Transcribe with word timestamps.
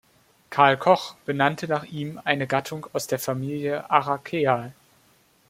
Karl 0.49 0.77
Koch 0.77 1.13
benannte 1.27 1.67
nach 1.67 1.83
ihm 1.83 2.19
eine 2.23 2.47
Gattung 2.47 2.87
aus 2.91 3.05
der 3.05 3.19
Familie 3.19 3.87
Araceae. 3.91 4.71